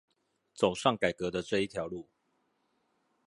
[0.55, 2.09] 走上改革的這一條路